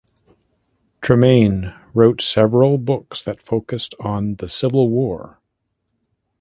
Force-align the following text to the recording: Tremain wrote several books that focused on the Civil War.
Tremain 1.01 1.79
wrote 1.93 2.23
several 2.23 2.79
books 2.79 3.21
that 3.21 3.39
focused 3.39 3.93
on 3.99 4.37
the 4.37 4.49
Civil 4.49 4.89
War. 4.89 5.39